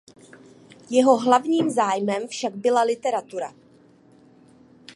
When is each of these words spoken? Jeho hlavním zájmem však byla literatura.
Jeho 0.89 1.17
hlavním 1.17 1.69
zájmem 1.69 2.27
však 2.27 2.55
byla 2.55 2.81
literatura. 2.81 3.53